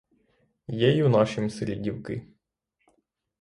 [0.67, 2.27] Є й у нашім селі дівки.